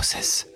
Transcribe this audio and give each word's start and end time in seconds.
Process. 0.00 0.46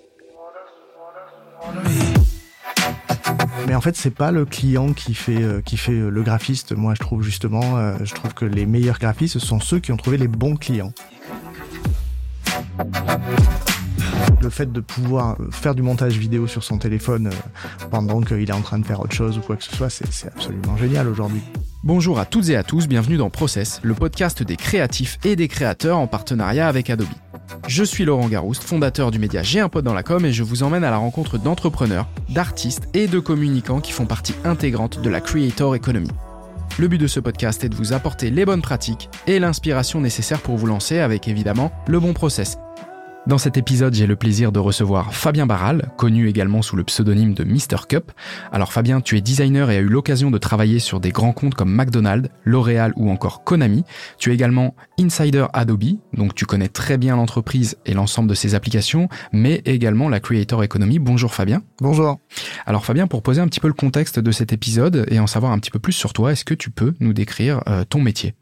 Mais 3.67 3.75
en 3.75 3.81
fait, 3.81 3.95
c'est 3.95 4.09
pas 4.09 4.31
le 4.31 4.43
client 4.43 4.91
qui 4.91 5.13
fait 5.13 5.39
euh, 5.39 5.61
qui 5.61 5.77
fait 5.77 5.91
euh, 5.91 6.09
le 6.09 6.23
graphiste. 6.23 6.71
Moi, 6.71 6.95
je 6.95 7.01
trouve 7.01 7.21
justement, 7.21 7.77
euh, 7.77 7.95
je 8.03 8.15
trouve 8.15 8.33
que 8.33 8.45
les 8.45 8.65
meilleurs 8.65 8.97
graphistes 8.97 9.37
sont 9.37 9.59
ceux 9.59 9.77
qui 9.77 9.91
ont 9.91 9.97
trouvé 9.97 10.17
les 10.17 10.27
bons 10.27 10.55
clients. 10.55 10.93
Le 14.41 14.49
fait 14.49 14.71
de 14.71 14.79
pouvoir 14.79 15.37
faire 15.51 15.75
du 15.75 15.83
montage 15.83 16.17
vidéo 16.17 16.47
sur 16.47 16.63
son 16.63 16.79
téléphone 16.79 17.29
pendant 17.91 18.21
qu'il 18.21 18.49
est 18.49 18.51
en 18.51 18.61
train 18.61 18.79
de 18.79 18.85
faire 18.85 18.99
autre 18.99 19.13
chose 19.13 19.37
ou 19.37 19.41
quoi 19.41 19.57
que 19.57 19.63
ce 19.63 19.75
soit, 19.75 19.91
c'est 19.91 20.27
absolument 20.27 20.75
génial 20.75 21.07
aujourd'hui. 21.07 21.41
Bonjour 21.83 22.17
à 22.17 22.25
toutes 22.25 22.49
et 22.49 22.55
à 22.55 22.63
tous, 22.63 22.87
bienvenue 22.87 23.17
dans 23.17 23.29
Process, 23.29 23.79
le 23.83 23.93
podcast 23.93 24.41
des 24.41 24.55
créatifs 24.55 25.19
et 25.23 25.35
des 25.35 25.47
créateurs 25.47 25.99
en 25.99 26.07
partenariat 26.07 26.67
avec 26.67 26.89
Adobe. 26.89 27.09
Je 27.67 27.83
suis 27.83 28.05
Laurent 28.05 28.27
Garouste, 28.27 28.63
fondateur 28.63 29.11
du 29.11 29.19
média 29.19 29.43
J'ai 29.43 29.59
un 29.59 29.69
pote 29.69 29.85
dans 29.85 29.93
la 29.93 30.03
com 30.03 30.25
et 30.25 30.31
je 30.31 30.43
vous 30.43 30.63
emmène 30.63 30.83
à 30.83 30.91
la 30.91 30.97
rencontre 30.97 31.37
d'entrepreneurs, 31.37 32.07
d'artistes 32.29 32.87
et 32.93 33.07
de 33.07 33.19
communicants 33.19 33.81
qui 33.81 33.91
font 33.91 34.05
partie 34.05 34.35
intégrante 34.43 35.01
de 35.01 35.09
la 35.09 35.21
Creator 35.21 35.75
Economy. 35.75 36.09
Le 36.77 36.87
but 36.87 36.97
de 36.97 37.07
ce 37.07 37.19
podcast 37.19 37.63
est 37.63 37.69
de 37.69 37.75
vous 37.75 37.93
apporter 37.93 38.29
les 38.29 38.45
bonnes 38.45 38.61
pratiques 38.61 39.09
et 39.27 39.39
l'inspiration 39.39 40.01
nécessaire 40.01 40.41
pour 40.41 40.57
vous 40.57 40.67
lancer 40.67 40.99
avec 40.99 41.27
évidemment 41.27 41.71
le 41.87 41.99
bon 41.99 42.13
process 42.13 42.57
dans 43.27 43.39
cet 43.39 43.57
épisode, 43.57 43.95
j'ai 43.95 44.05
le 44.05 44.15
plaisir 44.15 44.51
de 44.51 44.59
recevoir 44.59 45.13
Fabien 45.13 45.47
Barral, 45.47 45.91
connu 45.97 46.29
également 46.29 46.61
sous 46.61 46.75
le 46.75 46.83
pseudonyme 46.83 47.33
de 47.33 47.43
Mr. 47.43 47.87
Cup. 47.89 48.11
Alors 48.51 48.71
Fabien, 48.71 49.01
tu 49.01 49.17
es 49.17 49.21
designer 49.21 49.71
et 49.71 49.77
as 49.77 49.81
eu 49.81 49.87
l'occasion 49.87 50.29
de 50.29 50.37
travailler 50.37 50.77
sur 50.77 50.99
des 50.99 51.11
grands 51.11 51.33
comptes 51.33 51.55
comme 51.55 51.73
McDonald's, 51.73 52.29
L'Oréal 52.43 52.93
ou 52.95 53.09
encore 53.09 53.43
Konami. 53.43 53.83
Tu 54.19 54.29
es 54.29 54.35
également 54.35 54.75
insider 54.99 55.47
Adobe, 55.53 55.97
donc 56.13 56.35
tu 56.35 56.45
connais 56.45 56.67
très 56.67 56.97
bien 56.97 57.15
l'entreprise 57.15 57.77
et 57.85 57.93
l'ensemble 57.93 58.29
de 58.29 58.35
ses 58.35 58.53
applications, 58.53 59.09
mais 59.31 59.61
également 59.65 60.07
la 60.07 60.19
Creator 60.19 60.63
Economy. 60.63 60.99
Bonjour 60.99 61.33
Fabien. 61.33 61.63
Bonjour. 61.81 62.19
Alors 62.67 62.85
Fabien, 62.85 63.07
pour 63.07 63.23
poser 63.23 63.41
un 63.41 63.47
petit 63.47 63.59
peu 63.59 63.67
le 63.67 63.73
contexte 63.73 64.19
de 64.19 64.31
cet 64.31 64.53
épisode 64.53 65.05
et 65.09 65.19
en 65.19 65.27
savoir 65.27 65.51
un 65.51 65.57
petit 65.57 65.71
peu 65.71 65.79
plus 65.79 65.93
sur 65.93 66.13
toi, 66.13 66.31
est-ce 66.31 66.45
que 66.45 66.53
tu 66.53 66.69
peux 66.69 66.93
nous 66.99 67.13
décrire 67.13 67.63
euh, 67.67 67.83
ton 67.85 68.01
métier? 68.01 68.35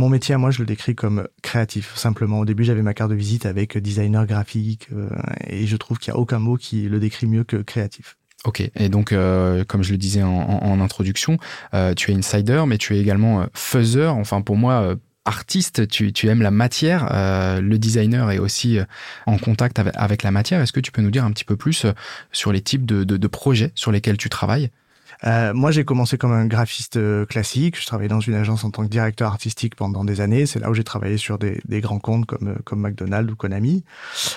Mon 0.00 0.08
métier, 0.08 0.34
moi, 0.36 0.50
je 0.50 0.58
le 0.58 0.64
décris 0.64 0.94
comme 0.94 1.28
créatif. 1.42 1.94
Simplement, 1.94 2.40
au 2.40 2.44
début, 2.46 2.64
j'avais 2.64 2.82
ma 2.82 2.94
carte 2.94 3.10
de 3.10 3.14
visite 3.14 3.44
avec 3.44 3.76
designer 3.76 4.26
graphique, 4.26 4.88
euh, 4.92 5.10
et 5.46 5.66
je 5.66 5.76
trouve 5.76 5.98
qu'il 5.98 6.10
n'y 6.12 6.16
a 6.16 6.20
aucun 6.20 6.38
mot 6.38 6.56
qui 6.56 6.88
le 6.88 6.98
décrit 6.98 7.26
mieux 7.26 7.44
que 7.44 7.58
créatif. 7.58 8.16
Ok, 8.44 8.62
et 8.74 8.88
donc 8.88 9.12
euh, 9.12 9.64
comme 9.64 9.82
je 9.82 9.92
le 9.92 9.98
disais 9.98 10.22
en, 10.22 10.80
introduction, 10.80 11.36
euh, 11.74 11.92
tu 11.92 12.10
es 12.10 12.14
insider, 12.14 12.64
mais 12.66 12.78
tu 12.78 12.96
es 12.96 12.98
également 12.98 13.46
faiseur. 13.52 14.16
Enfin, 14.16 14.40
pour 14.40 14.56
moi, 14.56 14.96
artiste, 15.26 15.86
tu, 15.86 16.10
aimes 16.26 16.40
la 16.40 16.50
matière. 16.50 17.10
le 17.60 17.76
designer 17.76 18.30
est 18.30 18.38
aussi 18.38 18.78
en 19.26 19.36
contact 19.36 19.78
avec, 19.78 20.22
la 20.22 20.30
matière. 20.30 20.62
Est-ce 20.62 20.72
que 20.72 20.80
tu 20.80 20.90
peux 20.90 21.02
nous 21.02 21.10
dire 21.10 21.26
un 21.26 21.32
petit 21.32 21.44
peu 21.44 21.56
plus 21.56 21.84
sur 22.32 22.52
les 22.52 22.62
types 22.62 22.86
de 22.86 23.26
projets 23.26 23.72
sur 23.74 23.92
lesquels 23.92 24.16
tu 24.16 24.30
travailles? 24.30 24.70
Euh, 25.24 25.52
moi, 25.54 25.70
j'ai 25.70 25.84
commencé 25.84 26.18
comme 26.18 26.32
un 26.32 26.46
graphiste 26.46 26.96
euh, 26.96 27.26
classique. 27.26 27.80
Je 27.80 27.86
travaillais 27.86 28.08
dans 28.08 28.20
une 28.20 28.34
agence 28.34 28.64
en 28.64 28.70
tant 28.70 28.84
que 28.84 28.88
directeur 28.88 29.28
artistique 29.28 29.74
pendant 29.74 30.04
des 30.04 30.20
années. 30.20 30.46
C'est 30.46 30.58
là 30.58 30.70
où 30.70 30.74
j'ai 30.74 30.84
travaillé 30.84 31.16
sur 31.16 31.38
des, 31.38 31.60
des, 31.66 31.80
grands 31.80 31.98
comptes 31.98 32.26
comme 32.26 32.48
euh, 32.48 32.54
comme 32.64 32.80
McDonald's 32.80 33.32
ou 33.32 33.36
Konami. 33.36 33.84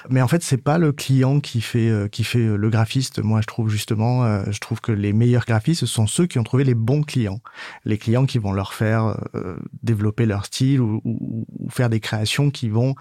Mais 0.10 0.22
en 0.22 0.28
fait, 0.28 0.44
c'est 0.44 0.58
pas 0.58 0.78
le 0.78 0.92
client 0.92 1.40
qui 1.40 1.62
fait 1.62 2.10
qui 2.12 2.24
fait 2.24 2.46
le 2.46 2.70
graphiste. 2.70 3.20
Moi, 3.20 3.42
je 3.42 3.48
trouve 3.48 3.70
justement, 3.70 4.44
je 4.52 4.60
trouve 4.60 4.82
que 4.82 4.92
les 4.92 5.14
meilleurs 5.14 5.46
graphistes 5.46 5.86
sont 5.86 6.08
ceux 6.08 6.26
qui 6.26 6.40
ont 6.40 6.44
trouvé 6.44 6.64
les 6.64 6.74
bons 6.74 7.04
clients, 7.04 7.40
les 7.86 7.98
clients 7.98 8.26
qui 8.26 8.38
vont 8.38 8.52
leur 8.52 8.74
faire 8.74 9.18
développer 9.82 10.26
leur 10.26 10.46
style 10.46 10.82
ou, 10.82 11.02
ou, 11.04 11.46
ou 11.60 11.70
faire 11.70 11.90
des 11.90 12.00
créations 12.00 12.50
qui 12.50 12.70
vont 12.70 12.96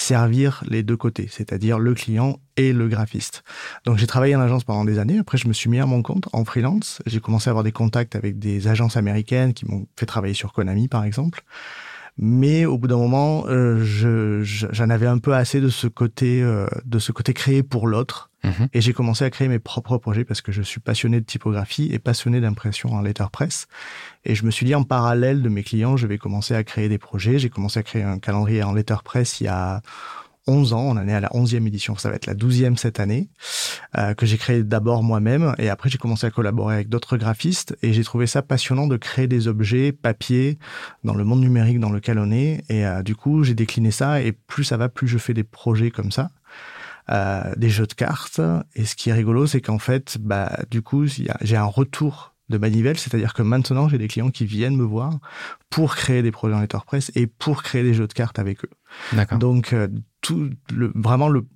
servir 0.00 0.62
les 0.66 0.82
deux 0.82 0.96
côtés, 0.96 1.28
c'est-à-dire 1.30 1.78
le 1.78 1.94
client 1.94 2.40
et 2.56 2.72
le 2.72 2.88
graphiste. 2.88 3.44
Donc 3.84 3.98
j'ai 3.98 4.06
travaillé 4.06 4.34
en 4.36 4.40
agence 4.40 4.64
pendant 4.64 4.84
des 4.84 4.98
années, 4.98 5.18
après 5.18 5.38
je 5.38 5.48
me 5.48 5.52
suis 5.52 5.68
mis 5.68 5.78
à 5.78 5.86
mon 5.86 6.02
compte 6.02 6.28
en 6.32 6.44
freelance, 6.44 7.02
j'ai 7.06 7.20
commencé 7.20 7.48
à 7.48 7.52
avoir 7.52 7.64
des 7.64 7.72
contacts 7.72 8.16
avec 8.16 8.38
des 8.38 8.68
agences 8.68 8.96
américaines 8.96 9.54
qui 9.54 9.66
m'ont 9.66 9.86
fait 9.96 10.06
travailler 10.06 10.34
sur 10.34 10.52
Konami 10.52 10.88
par 10.88 11.04
exemple. 11.04 11.42
Mais 12.20 12.64
au 12.64 12.78
bout 12.78 12.88
d'un 12.88 12.96
moment, 12.96 13.44
euh, 13.46 13.80
j'en 14.42 14.90
avais 14.90 15.06
un 15.06 15.18
peu 15.18 15.34
assez 15.34 15.60
de 15.60 15.68
ce 15.68 15.86
côté, 15.86 16.42
euh, 16.42 16.66
de 16.84 16.98
ce 16.98 17.12
côté 17.12 17.32
créé 17.32 17.62
pour 17.62 17.86
l'autre. 17.86 18.30
Mhm. 18.42 18.68
Et 18.72 18.80
j'ai 18.80 18.92
commencé 18.92 19.24
à 19.24 19.30
créer 19.30 19.46
mes 19.46 19.60
propres 19.60 19.98
projets 19.98 20.24
parce 20.24 20.40
que 20.40 20.50
je 20.50 20.62
suis 20.62 20.80
passionné 20.80 21.20
de 21.20 21.24
typographie 21.24 21.88
et 21.92 22.00
passionné 22.00 22.40
d'impression 22.40 22.92
en 22.92 23.02
letterpress. 23.02 23.68
Et 24.24 24.34
je 24.34 24.44
me 24.44 24.50
suis 24.50 24.66
dit, 24.66 24.74
en 24.74 24.82
parallèle 24.82 25.42
de 25.42 25.48
mes 25.48 25.62
clients, 25.62 25.96
je 25.96 26.08
vais 26.08 26.18
commencer 26.18 26.54
à 26.54 26.64
créer 26.64 26.88
des 26.88 26.98
projets. 26.98 27.38
J'ai 27.38 27.50
commencé 27.50 27.78
à 27.78 27.84
créer 27.84 28.02
un 28.02 28.18
calendrier 28.18 28.64
en 28.64 28.72
letterpress 28.72 29.40
il 29.40 29.44
y 29.44 29.48
a 29.48 29.80
11 30.48 30.72
ans. 30.72 30.80
On 30.80 30.96
en 30.96 31.06
est 31.06 31.12
à 31.12 31.20
la 31.20 31.28
11e 31.28 31.66
édition. 31.66 31.96
Ça 31.96 32.08
va 32.08 32.16
être 32.16 32.26
la 32.26 32.34
12e 32.34 32.76
cette 32.76 32.98
année, 32.98 33.28
euh, 33.96 34.14
que 34.14 34.26
j'ai 34.26 34.38
créé 34.38 34.62
d'abord 34.62 35.02
moi-même. 35.02 35.54
Et 35.58 35.68
après, 35.68 35.90
j'ai 35.90 35.98
commencé 35.98 36.26
à 36.26 36.30
collaborer 36.30 36.74
avec 36.74 36.88
d'autres 36.88 37.16
graphistes. 37.16 37.76
Et 37.82 37.92
j'ai 37.92 38.02
trouvé 38.02 38.26
ça 38.26 38.42
passionnant 38.42 38.86
de 38.86 38.96
créer 38.96 39.28
des 39.28 39.46
objets 39.46 39.92
papier 39.92 40.58
dans 41.04 41.14
le 41.14 41.24
monde 41.24 41.40
numérique 41.40 41.78
dans 41.78 41.90
lequel 41.90 42.18
on 42.18 42.30
est. 42.32 42.64
Et 42.68 42.86
euh, 42.86 43.02
du 43.02 43.14
coup, 43.14 43.44
j'ai 43.44 43.54
décliné 43.54 43.90
ça. 43.90 44.22
Et 44.22 44.32
plus 44.32 44.64
ça 44.64 44.76
va, 44.76 44.88
plus 44.88 45.06
je 45.06 45.18
fais 45.18 45.34
des 45.34 45.44
projets 45.44 45.90
comme 45.90 46.10
ça. 46.10 46.30
Euh, 47.10 47.54
des 47.56 47.70
jeux 47.70 47.86
de 47.86 47.94
cartes. 47.94 48.40
Et 48.74 48.84
ce 48.84 48.96
qui 48.96 49.10
est 49.10 49.14
rigolo, 49.14 49.46
c'est 49.46 49.60
qu'en 49.60 49.78
fait, 49.78 50.18
bah, 50.18 50.58
du 50.70 50.82
coup, 50.82 51.06
j'ai 51.06 51.56
un 51.56 51.64
retour 51.64 52.34
de 52.48 52.58
manivelle, 52.58 52.98
c'est-à-dire 52.98 53.34
que 53.34 53.42
maintenant 53.42 53.88
j'ai 53.88 53.98
des 53.98 54.08
clients 54.08 54.30
qui 54.30 54.46
viennent 54.46 54.76
me 54.76 54.84
voir 54.84 55.18
pour 55.70 55.96
créer 55.96 56.22
des 56.22 56.30
projets 56.30 56.54
en 56.54 56.60
letterpress 56.60 57.12
et 57.14 57.26
pour 57.26 57.62
créer 57.62 57.82
des 57.82 57.94
jeux 57.94 58.06
de 58.06 58.12
cartes 58.12 58.38
avec 58.38 58.64
eux. 58.64 58.70
Donc 59.38 59.72
euh, 59.72 59.88
tout 60.28 60.50
le, 60.74 60.92
vraiment 60.94 61.28
le, 61.28 61.46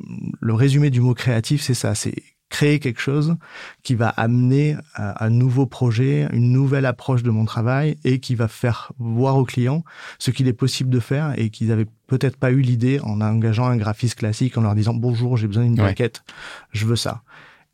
le 0.40 0.54
résumé 0.54 0.88
du 0.88 1.02
mot 1.02 1.12
créatif, 1.12 1.60
c'est 1.60 1.74
ça, 1.74 1.94
c'est 1.94 2.14
créer 2.48 2.80
quelque 2.80 3.00
chose 3.00 3.36
qui 3.82 3.94
va 3.94 4.08
amener 4.08 4.76
un 4.94 5.30
nouveau 5.30 5.66
projet, 5.66 6.26
une 6.32 6.52
nouvelle 6.52 6.86
approche 6.86 7.22
de 7.22 7.30
mon 7.30 7.44
travail 7.44 7.98
et 8.04 8.18
qui 8.18 8.34
va 8.34 8.48
faire 8.48 8.92
voir 8.98 9.36
aux 9.36 9.44
clients 9.44 9.84
ce 10.18 10.30
qu'il 10.30 10.48
est 10.48 10.52
possible 10.54 10.90
de 10.90 11.00
faire 11.00 11.38
et 11.38 11.50
qu'ils 11.50 11.70
avaient 11.70 11.86
peut-être 12.06 12.36
pas 12.36 12.50
eu 12.50 12.60
l'idée 12.60 13.00
en 13.00 13.20
engageant 13.20 13.66
un 13.66 13.76
graphiste 13.76 14.16
classique 14.16 14.56
en 14.56 14.62
leur 14.62 14.74
disant 14.74 14.94
bonjour, 14.94 15.36
j'ai 15.36 15.46
besoin 15.48 15.64
d'une 15.64 15.76
plaquette, 15.76 16.24
je 16.72 16.86
veux 16.86 16.96
ça. 16.96 17.22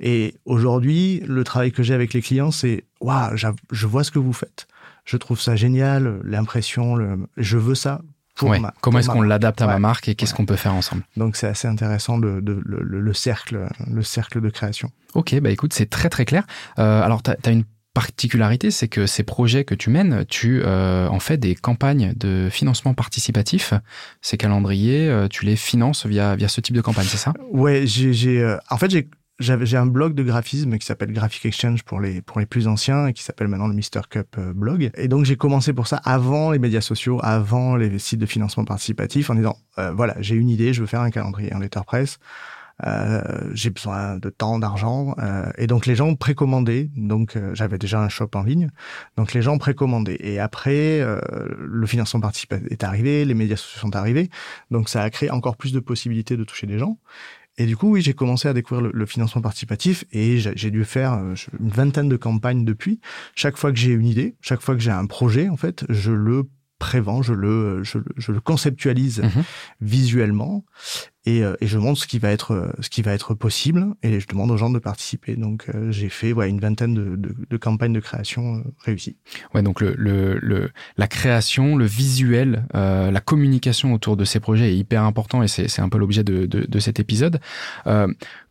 Et 0.01 0.35
aujourd'hui, 0.45 1.23
le 1.27 1.43
travail 1.45 1.73
que 1.73 1.83
j'ai 1.83 1.95
avec 1.95 2.13
les 2.13 2.23
clients, 2.23 2.53
c'est 2.53 2.85
waouh, 3.01 3.37
je 3.37 3.87
vois 3.87 4.05
ce 4.05 4.11
que 4.11 4.21
vous 4.21 4.33
faites. 4.33 4.67
Je 5.05 5.17
trouve 5.17 5.41
ça 5.41 5.57
génial, 5.57 6.21
l'impression, 6.25 6.97
je 7.37 7.59
veux 7.59 7.75
ça 7.77 8.03
pour 8.39 8.59
ma, 8.59 8.73
Comment 8.81 8.99
est-ce 9.01 9.09
qu'on 9.09 9.23
l'adapte 9.23 9.61
à 9.63 9.67
ma 9.67 9.79
marque 9.79 10.09
et 10.09 10.15
qu'est-ce 10.15 10.35
qu'on 10.35 10.47
peut 10.47 10.57
faire 10.57 10.75
ensemble 10.75 11.03
Donc 11.17 11.37
c'est 11.37 11.49
assez 11.49 11.69
intéressant 11.69 12.19
de, 12.19 12.41
de, 12.41 12.61
le, 12.65 13.13
cercle, 13.13 13.69
le 13.91 14.03
cercle 14.03 14.41
de 14.41 14.51
création. 14.51 14.91
Ok, 15.15 15.39
bah 15.41 15.51
écoute, 15.51 15.73
c'est 15.73 15.91
très 15.91 16.09
très 16.09 16.25
clair. 16.25 16.45
Euh, 16.79 17.03
alors 17.03 17.23
tu 17.23 17.31
as, 17.31 17.51
une 17.51 17.65
particularité, 17.95 18.71
c'est 18.71 18.87
que 18.87 19.07
ces 19.07 19.25
projets 19.25 19.65
que 19.65 19.75
tu 19.75 19.91
mènes, 19.91 20.25
tu 20.29 20.63
euh, 20.63 21.09
en 21.09 21.19
fais 21.19 21.37
des 21.37 21.57
campagnes 21.57 22.13
de 22.17 22.49
financement 22.49 22.95
participatif. 22.95 23.75
Ces 24.23 24.37
calendriers, 24.37 25.09
euh, 25.09 25.27
tu 25.27 25.45
les 25.45 25.57
finances 25.57 26.07
via 26.07 26.37
via 26.37 26.47
ce 26.47 26.61
type 26.61 26.77
de 26.77 26.81
campagne, 26.81 27.07
c'est 27.09 27.17
ça? 27.17 27.33
Ouais, 27.51 27.87
j'ai, 27.87 28.41
euh, 28.41 28.57
en 28.71 28.79
fait 28.79 28.91
j'ai 28.91 29.09
j'ai 29.39 29.77
un 29.77 29.87
blog 29.87 30.15
de 30.15 30.23
graphisme 30.23 30.79
qui 30.79 30.87
s'appelle 30.87 31.13
Graphic 31.13 31.47
Exchange 31.47 31.85
pour 31.85 32.01
les 32.01 32.23
pour 32.23 32.41
les 32.41 32.47
plus 32.47 32.67
anciens 32.67 33.07
et 33.07 33.13
qui 33.13 33.23
s'appelle 33.23 33.49
maintenant 33.49 33.69
le 33.69 33.75
Mr 33.75 34.03
Cup 34.09 34.37
euh, 34.39 34.53
blog. 34.53 34.91
Et 34.97 35.09
donc 35.09 35.25
j'ai 35.25 35.37
commencé 35.37 35.73
pour 35.73 35.87
ça 35.87 36.01
avant 36.05 36.51
les 36.51 36.59
médias 36.59 36.81
sociaux, 36.81 37.21
avant 37.23 37.77
les 37.77 37.99
sites 37.99 38.21
de 38.21 38.27
financement 38.27 38.65
participatif, 38.65 39.31
en 39.31 39.35
disant 39.35 39.57
euh, 39.79 39.93
voilà 39.93 40.15
j'ai 40.21 40.35
une 40.35 40.49
idée, 40.49 40.73
je 40.73 40.81
veux 40.81 40.87
faire 40.87 41.03
un 41.03 41.11
calendrier 41.11 41.55
en 41.55 41.59
letterpress. 41.59 42.19
Euh, 42.87 43.23
j'ai 43.55 43.71
besoin 43.71 44.19
de 44.19 44.31
temps, 44.31 44.59
d'argent, 44.59 45.15
euh, 45.19 45.51
et 45.59 45.67
donc 45.67 45.87
les 45.87 45.97
gens 45.97 46.15
précommandaient. 46.15 46.91
Donc 46.97 47.37
euh, 47.37 47.55
j'avais 47.55 47.79
déjà 47.79 48.01
un 48.01 48.09
shop 48.09 48.31
en 48.35 48.43
ligne, 48.43 48.71
donc 49.17 49.33
les 49.33 49.43
gens 49.43 49.59
précommandaient. 49.59 50.19
Et 50.21 50.39
après, 50.39 51.05
le 51.59 51.87
financement 51.87 52.21
participatif 52.21 52.71
est 52.71 52.85
arrivé, 52.85 53.25
les 53.25 53.35
médias 53.35 53.57
sociaux 53.57 53.81
sont 53.81 53.97
arrivés, 53.97 54.31
donc 54.71 54.89
ça 54.89 55.03
a 55.03 55.11
créé 55.11 55.31
encore 55.31 55.57
plus 55.57 55.73
de 55.73 55.81
possibilités 55.81 56.37
de 56.37 56.45
toucher 56.45 56.67
des 56.67 56.79
gens. 56.79 56.99
Et 57.59 57.67
du 57.67 57.77
coup, 57.77 57.91
oui, 57.91 58.03
j'ai 58.03 58.15
commencé 58.15 58.47
à 58.47 58.55
découvrir 58.55 58.91
le, 58.93 59.07
financement 59.07 59.43
participatif 59.43 60.05
et 60.13 60.39
j'ai 60.39 60.71
dû 60.71 60.85
faire 60.85 61.15
euh, 61.15 61.35
une 61.59 61.71
vingtaine 61.71 62.09
de 62.09 62.17
campagnes 62.17 62.65
depuis. 62.65 63.01
Chaque 63.35 63.57
fois 63.57 63.73
que 63.73 63.79
j'ai 63.79 63.91
une 63.91 64.07
idée, 64.07 64.37
chaque 64.41 64.61
fois 64.61 64.77
que 64.77 64.81
j'ai 64.81 64.93
un 64.93 65.07
projet, 65.07 65.49
en 65.49 65.57
fait, 65.57 65.85
je 65.89 66.13
le 66.13 66.45
prévent, 66.79 67.23
je 67.23 67.33
le, 67.33 67.83
je, 67.83 67.99
le 68.33 68.41
conceptualise 68.41 69.21
mhm. 69.21 69.45
visuellement 69.81 70.65
et, 71.27 71.43
euh, 71.43 71.57
et, 71.61 71.67
je 71.67 71.77
montre 71.77 72.01
ce 72.01 72.07
qui 72.07 72.19
va 72.19 72.31
être 72.31 72.53
euh, 72.53 72.73
ce 72.81 72.89
qui 72.89 73.03
va 73.03 73.13
être 73.13 73.35
possible 73.35 73.89
et 74.03 74.21
je 74.21 74.27
demande 74.27 74.51
aux 74.51 74.57
gens 74.57 74.71
de 74.71 74.79
participer. 74.79 75.37
Donc 75.37 75.67
euh, 75.69 75.91
j'ai 75.91 76.09
fait 76.09 76.33
ouais, 76.33 76.49
une 76.49 76.61
vingtaine 76.61 76.95
de, 76.95 77.17
de, 77.17 77.35
de 77.49 77.57
campagnes 77.57 77.93
de 77.93 78.01
création 78.01 78.65
réussies. 78.79 79.17
Ouais, 79.53 79.63
donc 79.63 79.81
le, 79.81 79.95
le, 79.99 80.39
le, 80.41 80.71
la 80.97 81.07
création, 81.07 81.77
le 81.77 81.85
visuel, 81.85 82.67
euh, 82.75 83.11
la 83.11 83.21
communication 83.21 83.93
autour 83.93 84.17
de 84.17 84.25
ces 84.25 84.41
projets 84.41 84.73
est 84.73 84.77
hyper 84.77 85.03
important 85.03 85.43
et 85.43 85.49
c'est 85.49 85.81
un 85.81 85.89
peu 85.89 85.99
l'objet 85.99 86.25
de, 86.25 86.47
de, 86.47 86.65
de, 86.67 86.79
cet 86.79 87.01
épisode. 87.01 87.41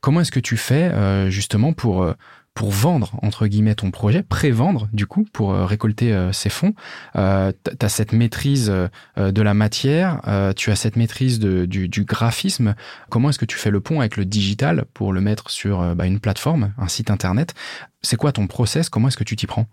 comment 0.01 0.21
est-ce 0.21 0.31
que 0.31 0.39
tu 0.39 0.57
fais 0.57 1.31
justement 1.31 1.73
pour 1.73 2.13
pour 2.57 2.71
vendre 2.71 3.11
entre 3.21 3.45
guillemets 3.45 3.75
ton 3.75 3.91
projet, 3.91 4.23
pré-vendre 4.23 4.89
du 4.91 5.05
coup 5.05 5.27
pour 5.31 5.53
euh, 5.53 5.65
récolter 5.65 6.11
euh, 6.11 6.31
ces 6.31 6.49
fonds. 6.49 6.73
Euh, 7.15 7.51
tu 7.63 7.85
as 7.85 7.89
cette 7.89 8.13
maîtrise 8.13 8.73
de 9.15 9.41
la 9.41 9.53
matière, 9.53 10.21
tu 10.55 10.71
as 10.71 10.75
cette 10.75 10.95
maîtrise 10.95 11.37
de, 11.39 11.65
du, 11.65 11.87
du, 11.87 12.03
graphisme. 12.03 12.73
Comment 13.09 13.29
est-ce 13.29 13.37
que 13.37 13.45
tu 13.45 13.57
fais 13.57 13.69
le 13.69 13.79
pont 13.79 13.99
avec 13.99 14.17
le 14.17 14.25
digital 14.25 14.85
pour 14.93 15.13
le 15.13 15.21
mettre 15.21 15.51
sur 15.51 15.95
bah, 15.95 16.07
une 16.07 16.19
plateforme, 16.19 16.73
un 16.77 16.87
site 16.87 17.11
internet? 17.11 17.53
C'est 18.01 18.15
quoi 18.15 18.31
ton 18.31 18.47
process? 18.47 18.89
Comment 18.89 19.07
est-ce 19.07 19.17
que 19.17 19.23
tu 19.23 19.35
t'y 19.35 19.47
prends? 19.47 19.65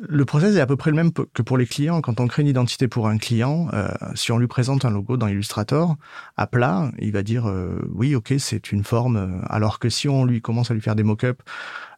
Le 0.00 0.24
process 0.24 0.56
est 0.56 0.60
à 0.60 0.66
peu 0.66 0.76
près 0.76 0.90
le 0.90 0.96
même 0.96 1.12
que 1.12 1.42
pour 1.42 1.58
les 1.58 1.66
clients. 1.66 2.00
Quand 2.00 2.20
on 2.20 2.26
crée 2.28 2.42
une 2.42 2.48
identité 2.48 2.88
pour 2.88 3.08
un 3.08 3.18
client, 3.18 3.68
euh, 3.72 3.88
si 4.14 4.32
on 4.32 4.38
lui 4.38 4.46
présente 4.46 4.84
un 4.84 4.90
logo 4.90 5.16
dans 5.16 5.26
Illustrator 5.26 5.96
à 6.36 6.46
plat, 6.46 6.90
il 6.98 7.12
va 7.12 7.22
dire 7.22 7.52
oui, 7.90 8.14
ok, 8.14 8.34
c'est 8.38 8.72
une 8.72 8.84
forme. 8.84 9.42
Alors 9.48 9.78
que 9.78 9.88
si 9.88 10.08
on 10.08 10.24
lui 10.24 10.40
commence 10.40 10.70
à 10.70 10.74
lui 10.74 10.80
faire 10.80 10.94
des 10.94 11.02
mock-ups 11.02 11.42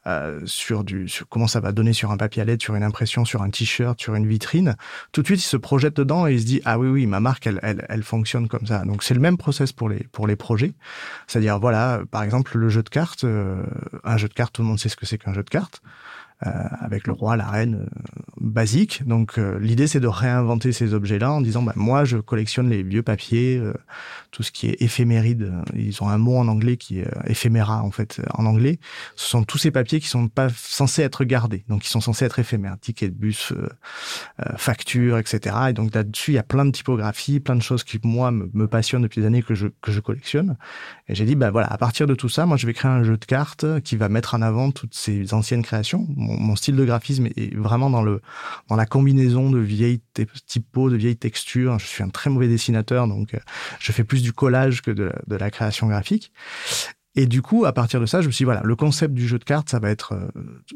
euh, 0.07 0.41
sur 0.45 0.85
du 0.85 1.09
sur 1.09 1.29
comment 1.29 1.47
ça 1.47 1.61
va 1.61 1.73
donner 1.73 1.93
sur 1.93 2.11
un 2.11 2.17
papier 2.17 2.43
à 2.43 2.45
lettres, 2.45 2.65
sur 2.65 2.75
une 2.75 2.83
impression, 2.83 3.25
sur 3.25 3.43
un 3.43 3.51
t-shirt, 3.51 4.01
sur 4.01 4.15
une 4.15 4.27
vitrine, 4.27 4.77
tout 5.13 5.23
de 5.23 5.27
suite 5.27 5.41
il 5.41 5.47
se 5.47 5.57
projette 5.57 5.97
dedans 5.97 6.27
et 6.27 6.35
il 6.35 6.41
se 6.41 6.47
dit 6.47 6.61
ah 6.65 6.79
oui 6.79 6.89
oui 6.89 7.07
ma 7.07 7.21
marque 7.21 7.47
elle 7.47 7.61
elle, 7.63 7.85
elle 7.89 8.03
fonctionne 8.03 8.49
comme 8.49 8.67
ça. 8.67 8.85
Donc 8.85 9.03
c'est 9.03 9.15
le 9.15 9.21
même 9.21 9.37
process 9.37 9.73
pour 9.73 9.89
les 9.89 10.05
pour 10.13 10.27
les 10.27 10.37
projets, 10.37 10.73
c'est-à-dire 11.27 11.59
voilà 11.59 12.01
par 12.11 12.23
exemple 12.23 12.57
le 12.59 12.69
jeu 12.69 12.83
de 12.83 12.89
cartes, 12.89 13.25
euh, 13.25 13.63
un 14.05 14.17
jeu 14.17 14.29
de 14.29 14.35
cartes 14.35 14.55
tout 14.55 14.63
le 14.63 14.69
monde 14.69 14.79
sait 14.79 14.89
ce 14.89 14.97
que 14.97 15.07
c'est 15.07 15.19
qu'un 15.19 15.35
jeu 15.35 15.43
de 15.43 15.51
cartes. 15.51 15.83
Euh, 16.47 16.51
avec 16.81 17.07
le 17.07 17.15
roi, 17.15 17.35
la 17.37 17.49
reine, 17.49 17.77
euh, 17.77 17.87
basique. 18.47 19.07
Donc 19.07 19.39
euh, 19.39 19.59
l'idée 19.61 19.87
c'est 19.87 20.01
de 20.01 20.07
réinventer 20.07 20.73
ces 20.73 20.95
objets-là 20.95 21.33
en 21.33 21.41
disant 21.41 21.63
bah, 21.63 21.73
moi 21.77 22.05
je 22.05 22.19
collectionne 22.19 22.71
les 22.71 22.83
vieux 22.83 23.03
papiers, 23.03 23.61
tout 24.31 24.43
ce 24.43 24.51
qui 24.51 24.69
est 24.69 24.81
éphéméride. 24.81 25.53
Ils 25.75 26.03
ont 26.03 26.09
un 26.09 26.19
mot 26.19 26.37
en 26.37 26.49
anglais 26.49 26.77
qui 26.77 27.01
est 27.01 27.09
éphéméra 27.27 27.83
en 27.83 27.91
fait 27.91 28.21
en 28.35 28.47
anglais. 28.47 28.79
Ce 29.17 29.29
sont 29.29 29.45
tous 29.45 29.59
ces 29.59 29.71
papiers 29.71 30.01
qui 30.01 30.09
sont 30.09 30.29
pas 30.29 30.49
censés 30.55 31.03
être 31.03 31.25
gardés, 31.25 31.65
donc 31.69 31.87
ils 31.87 31.91
sont 31.91 32.01
censés 32.01 32.25
être 32.25 32.39
éphémères, 32.39 32.77
tickets 32.81 33.13
de 33.13 33.19
bus, 33.19 33.53
factures, 34.57 35.19
etc. 35.19 35.57
Et 35.71 35.73
donc 35.73 35.95
là-dessus 35.95 36.33
il 36.33 36.35
y 36.35 36.39
a 36.39 36.43
plein 36.43 36.65
de 36.65 36.71
typographies, 36.71 37.41
plein 37.41 37.57
de 37.57 37.63
choses 37.63 37.85
qui 37.85 37.99
moi 38.05 38.31
me, 38.31 38.51
me 38.53 38.67
passionnent 38.69 39.03
depuis 39.03 39.21
des 39.21 39.27
années 39.27 39.43
que 39.43 39.55
je 39.55 39.69
que 39.83 39.93
je 39.93 40.01
collectionne. 40.01 40.57
Et 41.09 41.15
j'ai 41.15 41.25
dit 41.25 41.35
bah 41.35 41.51
voilà 41.51 41.69
à 41.69 41.79
partir 41.79 42.07
de 42.07 42.15
tout 42.15 42.29
ça, 42.29 42.47
moi 42.47 42.57
je 42.57 42.67
vais 42.67 42.75
créer 42.75 42.91
un 42.91 43.03
jeu 43.03 43.17
de 43.17 43.25
cartes 43.25 43.81
qui 43.83 43.97
va 43.97 44.09
mettre 44.09 44.35
en 44.35 44.43
avant 44.43 44.71
toutes 44.71 44.95
ces 44.95 45.35
anciennes 45.35 45.63
créations 45.63 46.07
mon, 46.17 46.57
style 46.57 46.77
de 46.77 46.85
graphisme 46.85 47.27
est 47.37 47.55
vraiment 47.55 47.91
dans 47.91 48.03
le 48.03 48.21
dans 48.69 48.77
la 48.77 48.87
combinaison 48.87 49.51
de 49.51 49.59
vieilles 49.59 50.01
typos, 50.47 50.91
de 50.91 50.97
vieilles 50.97 51.17
textures. 51.17 51.79
Je 51.79 51.87
suis 51.87 52.03
un 52.03 52.09
très 52.09 52.31
mauvais 52.31 52.49
dessinateur, 52.49 53.09
donc 53.09 53.35
euh, 53.35 53.39
je 53.79 53.93
fais 53.93 54.05
plus 54.05 54.23
du 54.23 54.33
collage 54.33 54.83
que 54.83 54.91
de, 54.91 55.13
la 55.29 55.51
création 55.51 55.87
graphique. 55.89 56.33
Et 57.15 57.27
du 57.27 57.41
coup, 57.43 57.65
à 57.65 57.73
partir 57.73 58.01
de 58.01 58.07
ça, 58.07 58.21
je 58.21 58.27
me 58.27 58.33
suis 58.33 58.43
dit, 58.43 58.47
voilà, 58.47 58.63
le 58.63 58.77
concept 58.77 59.15
du 59.15 59.27
jeu 59.27 59.39
de 59.39 59.45
cartes, 59.45 59.71
ça 59.71 59.79
va 59.79 59.91
être 59.91 60.13
euh, 60.13 60.29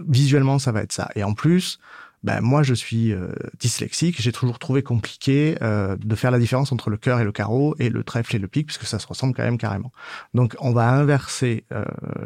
visuellement, 0.08 0.58
ça 0.58 0.72
va 0.72 0.82
être 0.82 0.92
ça. 0.92 1.10
Et 1.14 1.22
en 1.22 1.34
plus, 1.34 1.78
ben 2.22 2.40
moi, 2.40 2.62
je 2.62 2.74
suis 2.74 3.12
euh, 3.12 3.32
dyslexique. 3.58 4.20
J'ai 4.20 4.32
toujours 4.32 4.58
trouvé 4.58 4.82
compliqué 4.82 5.56
de 5.60 6.14
faire 6.14 6.30
la 6.30 6.38
différence 6.38 6.72
entre 6.72 6.90
le 6.90 6.96
cœur 6.96 7.20
et 7.20 7.24
le 7.24 7.32
carreau 7.32 7.74
et 7.78 7.88
le 7.88 8.04
trèfle 8.04 8.36
et 8.36 8.38
le 8.38 8.48
pic, 8.48 8.66
puisque 8.66 8.84
ça 8.84 8.98
se 8.98 9.06
ressemble 9.06 9.34
quand 9.34 9.42
même 9.42 9.58
carrément. 9.58 9.92
Donc, 10.34 10.54
on 10.60 10.72
va 10.72 10.88
inverser 10.90 11.64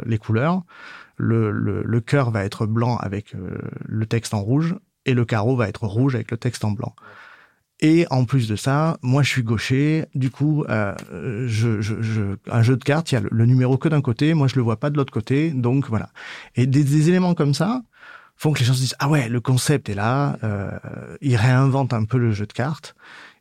les 0.05 0.19
couleurs 0.19 0.63
le, 1.17 1.51
le, 1.83 2.01
cœur 2.01 2.31
va 2.31 2.45
être 2.45 2.67
blanc 2.67 2.97
avec 2.97 3.35
euh, 3.35 3.59
le 3.87 4.07
texte 4.07 4.35
en 4.35 4.41
rouge 4.41 4.77
et 5.07 5.15
le 5.15 5.25
carreau 5.25 5.57
va 5.57 5.69
être 5.69 5.87
rouge 5.87 6.15
avec 6.15 6.31
le 6.31 6.37
texte 6.37 6.65
en 6.65 6.71
blanc. 6.71 6.95
Et 7.81 8.07
en 8.11 8.25
plus 8.25 8.49
de 8.49 8.57
ça, 8.57 8.99
moi 9.03 9.23
je 9.23 9.29
suis 9.29 9.43
gaucher, 9.43 10.07
du 10.15 10.31
coup, 10.31 10.65
euh, 10.69 10.95
je, 11.47 11.81
je, 11.81 12.37
un 12.51 12.63
jeu 12.63 12.77
de 12.77 12.85
cartes, 12.85 13.11
il 13.11 13.17
y 13.17 13.19
a 13.19 13.23
le, 13.29 13.47
numéro 13.47 13.77
que 13.77 13.89
d'un 13.89 14.01
côté, 14.01 14.33
moi 14.35 14.47
je 14.47 14.57
le 14.57 14.63
vois 14.63 14.79
pas 14.79 14.91
de 14.91 14.97
l'autre 14.97 15.13
côté, 15.13 15.51
donc 15.51 15.89
voilà. 15.89 16.11
Et 16.55 16.67
des, 16.67 17.09
éléments 17.09 17.35
comme 17.35 17.53
ça 17.53 17.83
font 18.37 18.53
que 18.53 18.61
les 18.61 18.65
gens 18.65 18.75
se 18.75 18.81
disent 18.81 18.97
ah 19.01 19.09
ouais, 19.09 19.29
le 19.29 19.41
concept 19.41 19.89
est 19.89 19.95
là, 19.95 20.39
euh, 20.45 20.71
ils 21.21 21.37
réinventent 21.37 21.93
un 21.93 22.05
peu 22.05 22.19
le 22.19 22.33
jeu 22.33 22.47
de 22.47 22.53
cartes. 22.53 22.95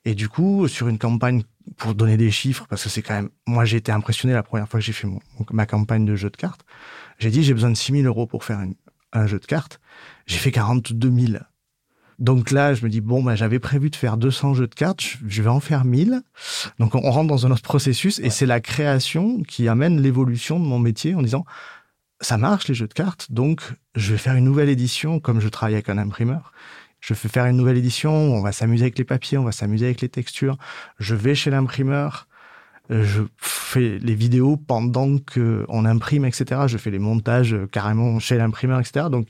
Et 0.03 0.15
du 0.15 0.27
coup, 0.27 0.67
sur 0.67 0.87
une 0.87 0.97
campagne 0.97 1.43
pour 1.77 1.95
donner 1.95 2.17
des 2.17 2.31
chiffres, 2.31 2.65
parce 2.69 2.83
que 2.83 2.89
c'est 2.89 3.01
quand 3.01 3.13
même, 3.13 3.29
moi 3.47 3.65
j'ai 3.65 3.77
été 3.77 3.91
impressionné 3.91 4.33
la 4.33 4.43
première 4.43 4.67
fois 4.67 4.79
que 4.79 4.85
j'ai 4.85 4.91
fait 4.93 5.07
ma 5.51 5.65
campagne 5.65 6.05
de 6.05 6.15
jeu 6.15 6.29
de 6.29 6.35
cartes. 6.35 6.65
J'ai 7.19 7.29
dit, 7.29 7.43
j'ai 7.43 7.53
besoin 7.53 7.69
de 7.69 7.77
6 7.77 7.93
000 7.93 8.05
euros 8.05 8.27
pour 8.27 8.43
faire 8.43 8.59
un 9.13 9.27
jeu 9.27 9.39
de 9.39 9.45
cartes. 9.45 9.79
J'ai 10.25 10.37
fait 10.37 10.51
42 10.51 11.11
000. 11.11 11.43
Donc 12.19 12.51
là, 12.51 12.73
je 12.73 12.83
me 12.83 12.89
dis, 12.89 13.01
bon, 13.01 13.23
bah, 13.23 13.35
j'avais 13.35 13.59
prévu 13.59 13.89
de 13.89 13.95
faire 13.95 14.17
200 14.17 14.53
jeux 14.53 14.67
de 14.67 14.75
cartes, 14.75 15.01
je 15.25 15.41
vais 15.41 15.49
en 15.49 15.59
faire 15.59 15.85
1000. 15.85 16.21
Donc 16.79 16.95
on 16.95 17.11
rentre 17.11 17.27
dans 17.27 17.45
un 17.45 17.51
autre 17.51 17.61
processus 17.61 18.19
et 18.19 18.29
c'est 18.29 18.45
la 18.45 18.59
création 18.59 19.41
qui 19.43 19.67
amène 19.67 20.01
l'évolution 20.01 20.59
de 20.59 20.65
mon 20.65 20.79
métier 20.79 21.15
en 21.15 21.21
disant, 21.21 21.45
ça 22.21 22.37
marche 22.37 22.67
les 22.67 22.73
jeux 22.73 22.87
de 22.87 22.93
cartes, 22.93 23.31
donc 23.31 23.61
je 23.95 24.13
vais 24.13 24.17
faire 24.17 24.35
une 24.35 24.45
nouvelle 24.45 24.69
édition 24.69 25.19
comme 25.19 25.41
je 25.41 25.49
travaille 25.49 25.75
avec 25.75 25.89
un 25.89 25.97
imprimeur. 25.97 26.53
Je 27.01 27.13
vais 27.13 27.29
faire 27.29 27.45
une 27.45 27.57
nouvelle 27.57 27.77
édition, 27.77 28.13
on 28.13 28.41
va 28.41 28.53
s'amuser 28.53 28.83
avec 28.83 28.97
les 28.97 29.03
papiers, 29.03 29.37
on 29.37 29.43
va 29.43 29.51
s'amuser 29.51 29.85
avec 29.85 29.99
les 29.99 30.07
textures. 30.07 30.57
Je 30.99 31.15
vais 31.15 31.35
chez 31.35 31.49
l'imprimeur, 31.49 32.29
je 32.89 33.23
fais 33.37 33.99
les 33.99 34.15
vidéos 34.15 34.55
pendant 34.55 35.17
que 35.17 35.65
on 35.67 35.83
imprime, 35.83 36.23
etc. 36.23 36.61
Je 36.67 36.77
fais 36.77 36.91
les 36.91 36.99
montages 36.99 37.57
carrément 37.73 38.19
chez 38.19 38.37
l'imprimeur, 38.37 38.79
etc. 38.79 39.07
Donc, 39.11 39.27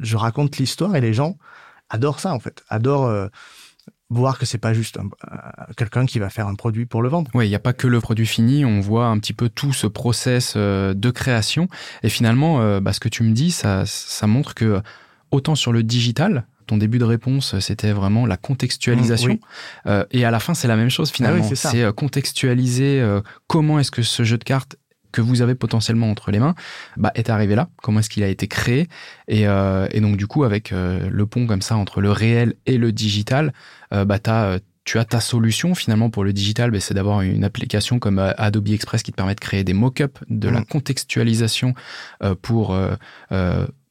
je 0.00 0.16
raconte 0.16 0.56
l'histoire 0.56 0.96
et 0.96 1.02
les 1.02 1.12
gens 1.12 1.36
adorent 1.92 2.20
ça, 2.20 2.34
en 2.34 2.40
fait. 2.40 2.64
Adorent 2.68 3.08
euh, 3.08 3.28
voir 4.10 4.38
que 4.38 4.46
c'est 4.46 4.58
pas 4.58 4.74
juste 4.74 4.98
quelqu'un 5.76 6.04
qui 6.04 6.18
va 6.18 6.28
faire 6.28 6.46
un 6.46 6.54
produit 6.54 6.86
pour 6.86 7.02
le 7.02 7.08
vendre. 7.08 7.30
Oui, 7.34 7.46
il 7.46 7.48
n'y 7.48 7.54
a 7.54 7.60
pas 7.60 7.72
que 7.72 7.86
le 7.86 8.00
produit 8.00 8.26
fini, 8.26 8.64
on 8.64 8.80
voit 8.80 9.06
un 9.06 9.18
petit 9.18 9.32
peu 9.32 9.48
tout 9.48 9.72
ce 9.72 9.86
process 9.86 10.54
euh, 10.56 10.94
de 10.94 11.10
création. 11.10 11.68
Et 12.02 12.08
finalement, 12.08 12.60
euh, 12.60 12.80
bah, 12.80 12.92
ce 12.92 13.00
que 13.00 13.08
tu 13.08 13.22
me 13.22 13.32
dis, 13.32 13.50
ça, 13.50 13.84
ça 13.86 14.26
montre 14.26 14.54
que 14.54 14.82
autant 15.30 15.54
sur 15.54 15.72
le 15.72 15.82
digital, 15.82 16.46
ton 16.66 16.76
début 16.76 16.98
de 16.98 17.04
réponse, 17.04 17.58
c'était 17.60 17.92
vraiment 17.92 18.26
la 18.26 18.36
contextualisation. 18.36 19.34
Mmh, 19.34 19.38
euh, 19.86 20.04
et 20.10 20.24
à 20.24 20.30
la 20.30 20.40
fin, 20.40 20.54
c'est 20.54 20.68
la 20.68 20.76
même 20.76 20.90
chose 20.90 21.10
ah 21.12 21.16
finalement. 21.16 21.48
c'est 21.54 21.82
euh, 21.82 21.92
contextualiser 21.92 23.00
euh, 23.00 23.20
comment 23.46 23.78
est-ce 23.78 23.90
que 23.90 24.02
ce 24.02 24.22
jeu 24.22 24.38
de 24.38 24.44
cartes 24.44 24.76
que 25.12 25.20
vous 25.20 25.42
avez 25.42 25.54
potentiellement 25.54 26.10
entre 26.10 26.30
les 26.30 26.38
mains 26.38 26.54
bah, 26.96 27.12
est 27.14 27.30
arrivé 27.30 27.54
là, 27.54 27.68
comment 27.82 28.00
est-ce 28.00 28.10
qu'il 28.10 28.22
a 28.22 28.28
été 28.28 28.48
créé? 28.48 28.88
Et, 29.28 29.42
et, 29.42 30.00
donc 30.00 30.16
du 30.16 30.26
coup, 30.26 30.44
avec 30.44 30.72
le 30.72 31.26
pont 31.26 31.46
comme 31.46 31.62
ça 31.62 31.76
entre 31.76 32.00
le 32.00 32.10
réel 32.10 32.54
et 32.66 32.78
le 32.78 32.92
digital, 32.92 33.52
bah, 33.90 34.18
tu 34.84 34.98
as 34.98 35.04
ta 35.04 35.20
solution 35.20 35.74
finalement 35.74 36.10
pour 36.10 36.24
le 36.24 36.32
digital, 36.32 36.70
bah, 36.70 36.80
c'est 36.80 36.94
d'avoir 36.94 37.20
une 37.22 37.44
application 37.44 37.98
comme 37.98 38.18
Adobe 38.18 38.68
Express 38.68 39.02
qui 39.02 39.12
te 39.12 39.16
permet 39.16 39.34
de 39.34 39.40
créer 39.40 39.64
des 39.64 39.74
mock-ups, 39.74 40.20
de 40.28 40.48
la 40.48 40.60
mmh. 40.60 40.66
contextualisation 40.66 41.74
pour 42.42 42.76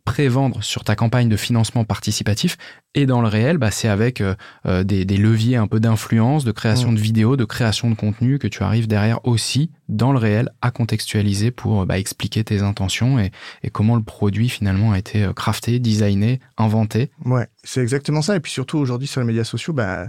pré-vendre 0.05 0.63
sur 0.63 0.83
ta 0.83 0.95
campagne 0.95 1.29
de 1.29 1.37
financement 1.37 1.83
participatif. 1.83 2.57
Et 2.93 3.05
dans 3.05 3.21
le 3.21 3.27
réel, 3.27 3.57
bah, 3.57 3.71
c'est 3.71 3.87
avec 3.87 4.19
euh, 4.19 4.35
euh, 4.65 4.83
des, 4.83 5.05
leviers 5.05 5.55
un 5.55 5.67
peu 5.67 5.79
d'influence, 5.79 6.43
de 6.43 6.51
création 6.51 6.91
mm. 6.91 6.95
de 6.95 6.99
vidéos, 6.99 7.37
de 7.37 7.45
création 7.45 7.89
de 7.89 7.95
contenu 7.95 8.37
que 8.39 8.47
tu 8.47 8.63
arrives 8.63 8.87
derrière 8.87 9.25
aussi 9.25 9.71
dans 9.87 10.11
le 10.11 10.17
réel 10.17 10.49
à 10.61 10.71
contextualiser 10.71 11.51
pour 11.51 11.85
bah, 11.85 11.97
expliquer 11.99 12.43
tes 12.43 12.61
intentions 12.61 13.19
et, 13.19 13.31
comment 13.71 13.95
le 13.95 14.03
produit 14.03 14.49
finalement 14.49 14.91
a 14.91 14.99
été 14.99 15.23
euh, 15.23 15.33
crafté, 15.33 15.79
designé, 15.79 16.39
inventé. 16.57 17.11
Ouais, 17.23 17.47
c'est 17.63 17.81
exactement 17.81 18.21
ça. 18.21 18.35
Et 18.35 18.39
puis 18.39 18.51
surtout 18.51 18.77
aujourd'hui 18.77 19.07
sur 19.07 19.21
les 19.21 19.27
médias 19.27 19.45
sociaux, 19.45 19.73
bah, 19.73 20.07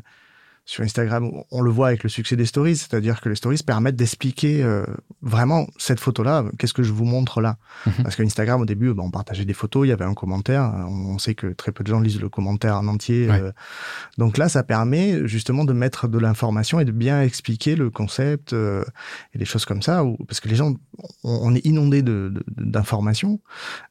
sur 0.65 0.85
Instagram, 0.85 1.29
on 1.51 1.61
le 1.61 1.71
voit 1.71 1.89
avec 1.89 2.05
le 2.05 2.09
succès 2.09 2.37
des 2.37 2.47
stories, 2.47 2.77
c'est-à-dire 2.77 3.21
que 3.21 3.29
les 3.29 3.35
stories 3.35 3.59
permettent 3.67 3.97
d'expliquer 3.97 4.63
euh, 4.63 4.85
vraiment 5.21 5.67
cette 5.77 5.99
photo-là, 5.99 6.45
qu'est-ce 6.57 6.73
que 6.73 6.85
je 6.85 6.93
vous 6.93 7.05
montre 7.05 7.41
là. 7.41 7.57
Mhm. 7.87 8.05
Parce 8.05 8.15
qu'Instagram, 8.15 8.61
au 8.61 8.65
début, 8.65 8.95
bah, 8.95 9.03
on 9.05 9.11
partageait 9.11 9.45
des 9.45 9.55
photos, 9.55 9.87
il 9.87 9.91
y 9.91 9.93
avait 9.93 10.05
un 10.05 10.15
commentaire, 10.15 10.63
on 10.87 11.19
sait 11.19 11.35
que 11.35 11.49
très 11.49 11.73
peu 11.73 11.83
de 11.83 11.89
gens 11.89 11.99
lisent 11.99 12.21
le 12.21 12.29
commentaire 12.29 12.77
en 12.77 12.87
entier. 12.87 13.29
Euh. 13.29 13.51
donc 14.19 14.39
là, 14.39 14.49
ça 14.49 14.63
permet 14.63 15.27
justement 15.27 15.65
de 15.65 15.73
mettre 15.73 16.07
de 16.07 16.19
l'information 16.19 16.79
et 16.79 16.85
de 16.85 16.93
bien 16.93 17.23
expliquer 17.23 17.75
le 17.75 17.91
concept 17.91 18.53
euh, 18.53 18.85
et 19.35 19.39
des 19.39 19.45
choses 19.45 19.65
comme 19.65 19.83
ça, 19.83 20.05
parce 20.29 20.39
que 20.39 20.49
les 20.49 20.55
gens, 20.55 20.75
on, 21.25 21.55
est 21.57 21.67
inondé 21.67 22.03
d'informations. 22.03 23.41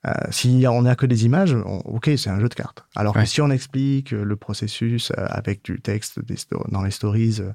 De, 0.05 0.11
si 0.31 0.65
on 0.69 0.83
n'a 0.83 0.95
que 0.95 1.05
des 1.05 1.25
images, 1.25 1.53
ok, 1.85 2.11
c'est 2.15 2.29
un 2.29 2.39
jeu 2.39 2.47
de 2.47 2.53
cartes. 2.53 2.85
Alors 2.95 3.13
que 3.13 3.25
si 3.25 3.41
on 3.41 3.49
explique 3.49 4.11
le 4.11 4.35
processus 4.37 5.11
avec 5.17 5.65
du 5.65 5.81
texte, 5.81 6.23
des 6.23 6.37
stories, 6.37 6.60
dans 6.69 6.81
les 6.81 6.91
stories 6.91 7.39
euh, 7.39 7.51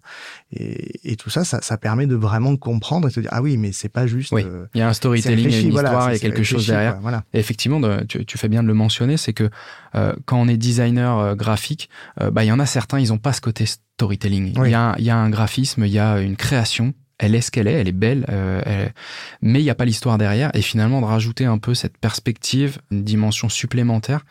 et, 0.53 1.17
tout 1.17 1.31
ça, 1.31 1.45
ça, 1.45 1.77
permet 1.77 2.07
de 2.07 2.15
vraiment 2.15 2.57
comprendre 2.57 3.09
et 3.09 3.11
de 3.11 3.15
se 3.15 3.21
dire 3.21 3.31
ah 3.33 3.43
oui, 3.43 3.57
mais 3.57 3.73
c'est 3.73 3.89
pas 3.89 4.07
juste. 4.07 4.33
Oui. 4.33 4.43
Euh, 4.45 4.67
il 4.75 4.79
y 4.79 4.83
a 4.83 4.89
un 4.89 4.93
storytelling, 4.93 5.47
il 5.47 5.53
y 5.53 5.57
a 5.57 5.61
une 5.61 5.69
histoire, 5.69 6.11
il 6.11 6.15
y 6.15 6.17
a 6.17 6.19
quelque 6.19 6.43
chose 6.43 6.67
derrière. 6.67 6.99
voilà. 7.01 7.25
Et 7.33 7.39
effectivement, 7.39 7.81
tu, 8.07 8.39
fais 8.39 8.49
bien 8.49 8.63
de 8.63 8.69
le 8.69 8.75
mentionner, 8.75 9.17
c'est 9.17 9.33
que 9.33 9.51
euh, 9.95 10.15
quand 10.25 10.41
on 10.41 10.49
est 10.49 10.57
designer 10.57 11.35
graphique, 11.37 11.89
bah 12.33 12.45
il 12.45 12.49
y 12.49 12.53
en 12.53 12.59
a 12.59 12.67
certains, 12.67 12.99
ils 12.99 13.13
ont 13.13 13.19
pas 13.19 13.33
ce 13.33 13.41
côté 13.41 13.67
storytelling. 13.67 14.55
Il, 14.65 14.71
y 14.71 14.75
a, 14.75 14.95
il 14.99 15.05
y 15.05 15.11
a 15.11 15.17
un 15.17 15.31
graphisme, 15.31 15.85
il 15.85 15.93
y 15.93 15.99
a 15.99 16.21
une 16.21 16.37
création 16.37 16.95
elle 17.19 17.35
est 17.35 17.41
ce 17.41 17.51
qu'elle 17.51 17.67
est, 17.67 17.73
elle 17.73 17.89
est 17.89 17.93
belle, 17.93 18.27
euh, 18.29 18.89
mais 19.41 19.61
il 19.61 19.65
n'y 19.65 19.71
a 19.71 19.75
pas 19.75 19.87
l'histoire 19.87 20.19
derrière. 20.19 20.51
Et 20.55 20.61
finalement, 20.61 21.01
de 21.01 21.07
rajouter 21.07 21.47
un 21.47 21.59
peu 21.59 21.75
cette 21.75 21.97
perspective, 21.97 22.79
une 22.91 23.05
dimension 23.05 23.49
supplémentaire, 23.49 24.27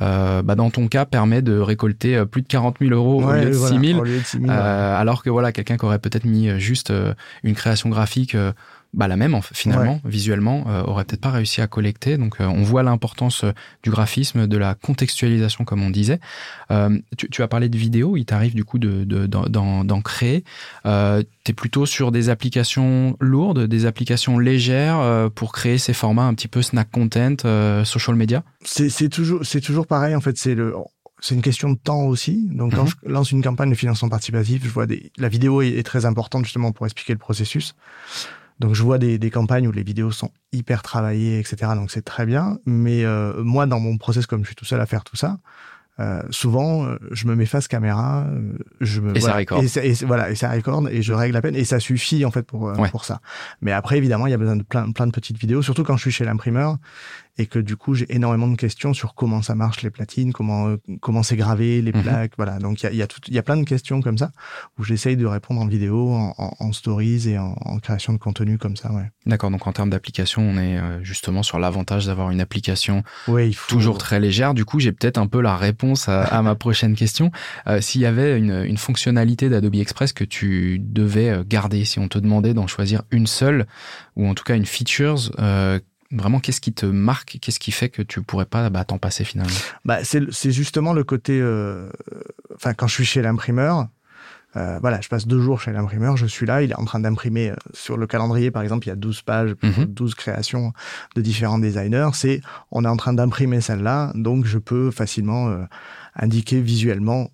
euh, 0.00 0.42
bah 0.42 0.54
dans 0.54 0.70
ton 0.70 0.86
cas, 0.86 1.04
permet 1.04 1.42
de 1.42 1.58
récolter 1.58 2.16
euh, 2.16 2.24
plus 2.24 2.42
de 2.42 2.46
40 2.46 2.76
000 2.80 2.92
euros 2.92 3.24
au, 3.24 3.32
lieu 3.32 3.46
de 3.46 3.52
6 3.52 4.44
000, 4.44 4.50
alors 4.50 5.24
que 5.24 5.30
voilà, 5.30 5.50
quelqu'un 5.50 5.76
qui 5.76 5.84
aurait 5.84 5.98
peut-être 5.98 6.24
mis 6.24 6.60
juste 6.60 6.92
une 7.42 7.54
création 7.54 7.88
graphique 7.88 8.36
bah, 8.94 9.06
la 9.06 9.16
même 9.16 9.38
finalement, 9.52 10.00
visuellement, 10.04 10.64
euh, 10.68 10.82
aurait 10.82 11.04
peut-être 11.04 11.20
pas 11.20 11.30
réussi 11.30 11.60
à 11.60 11.66
collecter. 11.66 12.16
Donc 12.16 12.40
euh, 12.40 12.46
on 12.46 12.62
voit 12.62 12.82
l'importance 12.82 13.44
euh, 13.44 13.52
du 13.82 13.90
graphisme, 13.90 14.46
de 14.46 14.56
la 14.56 14.74
contextualisation 14.74 15.64
comme 15.64 15.82
on 15.82 15.90
disait. 15.90 16.20
Tu, 17.16 17.42
as 17.42 17.48
parlé 17.48 17.68
de 17.68 17.76
vidéo, 17.76 18.16
il 18.16 18.24
t'arrive 18.24 18.54
du 18.54 18.64
coup 18.64 18.78
d'en 18.78 19.04
de, 19.04 19.82
d'en 19.84 20.00
créer. 20.00 20.44
tu 20.84 20.88
es 20.88 21.54
plutôt 21.54 21.86
sur 21.86 22.12
des 22.12 22.30
applications 22.30 23.16
lourdes, 23.20 23.66
des 23.66 23.86
applications 23.86 24.38
légères 24.38 25.30
pour 25.34 25.52
créer 25.52 25.78
ces 25.78 25.92
formats 25.92 26.24
un 26.24 26.34
petit 26.34 26.48
peu 26.48 26.62
snack 26.62 26.90
content, 26.90 27.36
social 27.84 28.16
media? 28.16 28.42
C'est 28.64 29.08
toujours, 29.08 29.42
toujours 29.42 29.86
pareil 29.86 30.14
en 30.14 30.20
fait, 30.20 30.36
c'est 30.38 30.54
le 30.54 30.74
c'est 31.20 31.34
une 31.34 31.42
question 31.42 31.70
de 31.70 31.76
temps 31.76 32.02
aussi. 32.02 32.48
Donc, 32.52 32.74
quand 32.74 32.84
mhm. 32.84 32.90
je 33.04 33.08
lance 33.10 33.32
une 33.32 33.42
campagne 33.42 33.70
de 33.70 33.74
financement 33.74 34.08
participatif, 34.08 34.62
je 34.64 34.68
vois 34.68 34.86
des, 34.86 35.10
la 35.16 35.28
vidéo 35.28 35.62
est, 35.62 35.82
très 35.82 36.04
importante 36.06 36.44
justement 36.44 36.72
pour 36.72 36.86
expliquer 36.86 37.12
le 37.12 37.18
processus. 37.18 37.74
Donc 38.60 38.74
je 38.74 38.82
vois 38.82 38.98
des, 38.98 39.18
des, 39.18 39.30
campagnes 39.30 39.68
où 39.68 39.72
les 39.72 39.84
vidéos 39.84 40.10
sont 40.10 40.30
hyper 40.52 40.82
travaillées, 40.82 41.38
etc. 41.38 41.72
Donc 41.74 41.90
c'est 41.90 42.04
très 42.04 42.26
bien. 42.26 42.58
Mais 42.66 43.04
euh, 43.04 43.42
moi, 43.42 43.66
dans 43.66 43.80
mon 43.80 43.98
process, 43.98 44.26
comme 44.26 44.42
je 44.42 44.48
suis 44.48 44.56
tout 44.56 44.64
seul 44.64 44.80
à 44.80 44.86
faire 44.86 45.04
tout 45.04 45.16
ça, 45.16 45.38
euh, 46.00 46.22
souvent, 46.30 46.86
euh, 46.86 46.96
je 47.10 47.26
me 47.26 47.34
mets 47.34 47.46
face 47.46 47.66
caméra, 47.66 48.24
euh, 48.28 48.52
je 48.80 49.00
me 49.00 49.16
et 49.16 49.20
ça 49.20 49.34
record. 49.34 49.60
Et, 49.62 49.92
voilà, 50.04 50.30
et 50.30 50.36
ça 50.36 50.50
record 50.50 50.88
et 50.88 51.02
je 51.02 51.12
règle 51.12 51.34
la 51.34 51.42
peine 51.42 51.56
et 51.56 51.64
ça 51.64 51.80
suffit 51.80 52.24
en 52.24 52.30
fait 52.30 52.44
pour 52.44 52.72
pour 52.92 53.04
ça. 53.04 53.20
Mais 53.62 53.72
après, 53.72 53.98
évidemment, 53.98 54.28
il 54.28 54.30
y 54.30 54.34
a 54.34 54.38
besoin 54.38 54.54
de 54.54 54.62
plein 54.62 54.92
plein 54.92 55.08
de 55.08 55.12
petites 55.12 55.38
vidéos, 55.38 55.60
surtout 55.60 55.82
quand 55.82 55.96
je 55.96 56.02
suis 56.02 56.12
chez 56.12 56.24
l'imprimeur 56.24 56.76
et 57.38 57.46
que 57.46 57.58
du 57.58 57.76
coup 57.76 57.94
j'ai 57.94 58.06
énormément 58.14 58.48
de 58.48 58.56
questions 58.56 58.92
sur 58.92 59.14
comment 59.14 59.42
ça 59.42 59.54
marche 59.54 59.82
les 59.82 59.90
platines, 59.90 60.32
comment 60.32 60.76
comment 61.00 61.22
c'est 61.22 61.36
gravé 61.36 61.80
les 61.80 61.92
mhm. 61.92 62.02
plaques, 62.02 62.32
voilà. 62.36 62.58
Donc 62.58 62.82
il 62.82 62.84
y 62.84 62.86
a 62.88 62.92
il 62.92 62.96
y 62.96 63.02
a 63.02 63.06
tout, 63.06 63.20
il 63.28 63.34
y 63.34 63.38
a 63.38 63.42
plein 63.42 63.56
de 63.56 63.64
questions 63.64 64.02
comme 64.02 64.18
ça 64.18 64.30
où 64.78 64.84
j'essaye 64.84 65.16
de 65.16 65.26
répondre 65.26 65.60
en 65.60 65.66
vidéo, 65.66 66.10
en, 66.10 66.34
en, 66.36 66.72
stories 66.72 67.28
et 67.28 67.38
en, 67.38 67.56
en, 67.64 67.78
création 67.78 68.12
de 68.12 68.18
contenu 68.18 68.58
comme 68.58 68.76
ça, 68.76 68.92
ouais. 68.92 69.10
D'accord. 69.26 69.50
Donc 69.50 69.66
en 69.66 69.72
termes 69.72 69.90
d'application, 69.90 70.42
on 70.42 70.58
est 70.58 70.78
justement 71.02 71.42
sur 71.42 71.58
l'avantage 71.58 72.06
d'avoir 72.06 72.30
une 72.30 72.40
application 72.40 73.02
ouais, 73.28 73.48
il 73.48 73.54
faut... 73.54 73.68
toujours 73.68 73.98
très 73.98 74.20
légère. 74.20 74.54
Du 74.54 74.64
coup, 74.64 74.80
j'ai 74.80 74.92
peut-être 74.92 75.18
un 75.18 75.26
peu 75.26 75.40
la 75.40 75.56
réponse 75.56 76.08
à, 76.08 76.22
à 76.22 76.42
ma 76.42 76.54
prochaine 76.54 76.94
question. 76.94 77.30
Euh, 77.66 77.80
S'il 77.80 78.00
y 78.00 78.06
avait 78.06 78.38
une, 78.38 78.64
une 78.64 78.78
fonctionnalité 78.78 79.48
d'Adobe 79.48 79.76
Express 79.76 80.12
que 80.12 80.24
tu 80.24 80.78
devais 80.80 81.42
garder, 81.46 81.84
si 81.84 81.98
on 81.98 82.08
te 82.08 82.18
demandait 82.18 82.54
d'en 82.54 82.66
choisir 82.66 83.02
une 83.10 83.26
seule 83.26 83.66
ou 84.16 84.26
en 84.26 84.34
tout 84.34 84.44
cas 84.44 84.56
une 84.56 84.66
features 84.66 85.30
euh, 85.38 85.78
vraiment 86.10 86.40
qu'est-ce 86.40 86.60
qui 86.60 86.72
te 86.72 86.86
marque 86.86 87.38
qu'est-ce 87.40 87.60
qui 87.60 87.70
fait 87.70 87.88
que 87.88 88.02
tu 88.02 88.22
pourrais 88.22 88.46
pas 88.46 88.70
bah, 88.70 88.84
t'en 88.84 88.98
passer 88.98 89.24
finalement? 89.24 89.52
Bah 89.84 89.98
c'est 90.04 90.50
justement 90.52 90.92
le 90.92 91.04
côté 91.04 91.38
euh, 91.40 91.90
enfin 92.54 92.74
quand 92.74 92.86
je 92.86 92.94
suis 92.94 93.04
chez 93.04 93.22
l'imprimeur 93.22 93.88
euh, 94.56 94.78
voilà, 94.80 95.00
je 95.00 95.08
passe 95.08 95.26
deux 95.26 95.40
jours 95.40 95.60
chez 95.60 95.72
l'imprimeur, 95.72 96.16
je 96.16 96.24
suis 96.24 96.46
là, 96.46 96.62
il 96.62 96.70
est 96.70 96.78
en 96.78 96.84
train 96.84 97.00
d'imprimer 97.00 97.50
euh, 97.50 97.56
sur 97.74 97.98
le 97.98 98.06
calendrier, 98.06 98.50
par 98.50 98.62
exemple, 98.62 98.86
il 98.86 98.90
y 98.90 98.92
a 98.92 98.96
12 98.96 99.22
pages, 99.22 99.54
12 99.62 100.10
mhm. 100.10 100.14
créations 100.16 100.72
de 101.14 101.20
différents 101.20 101.58
designers. 101.58 102.10
C'est, 102.14 102.40
on 102.70 102.84
est 102.84 102.88
en 102.88 102.96
train 102.96 103.12
d'imprimer 103.12 103.60
celle-là, 103.60 104.12
donc 104.14 104.46
je 104.46 104.58
peux 104.58 104.90
facilement 104.90 105.48
euh, 105.48 105.64
indiquer 106.16 106.62
visuellement 106.62 107.30